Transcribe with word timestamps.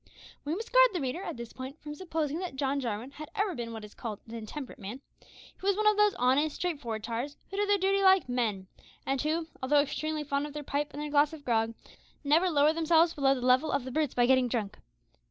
We 0.43 0.55
must 0.55 0.71
guard 0.73 0.87
the 0.93 0.99
reader 0.99 1.21
at 1.21 1.37
this 1.37 1.53
point 1.53 1.79
from 1.79 1.93
supposing 1.93 2.39
that 2.39 2.55
John 2.55 2.79
Jarwin 2.79 3.11
had 3.11 3.29
ever 3.35 3.53
been 3.53 3.71
what 3.71 3.85
is 3.85 3.93
called 3.93 4.19
an 4.25 4.33
intemperate 4.33 4.79
man. 4.79 4.99
He 5.23 5.61
was 5.61 5.77
one 5.77 5.85
of 5.85 5.95
those 5.95 6.15
honest, 6.15 6.55
straightforward 6.55 7.03
tars 7.03 7.37
who 7.51 7.57
do 7.57 7.67
their 7.67 7.77
duty 7.77 8.01
like 8.01 8.27
men, 8.27 8.65
and 9.05 9.21
who, 9.21 9.45
although 9.61 9.81
extremely 9.81 10.23
fond 10.23 10.47
of 10.47 10.53
their 10.53 10.63
pipe 10.63 10.91
and 10.93 11.03
their 11.03 11.11
glass 11.11 11.33
of 11.33 11.45
grog, 11.45 11.75
never 12.23 12.49
lower 12.49 12.73
themselves 12.73 13.13
below 13.13 13.35
the 13.35 13.41
level 13.41 13.71
of 13.71 13.83
the 13.83 13.91
brutes 13.91 14.15
by 14.15 14.25
getting 14.25 14.47
drunk. 14.47 14.79